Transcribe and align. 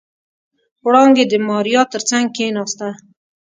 وړانګې 0.85 1.25
د 1.27 1.33
ماريا 1.47 1.81
تر 1.93 2.01
څنګ 2.09 2.25
کېناسته. 2.35 2.87